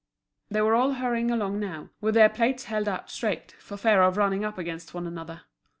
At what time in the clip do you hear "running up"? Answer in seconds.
4.17-4.57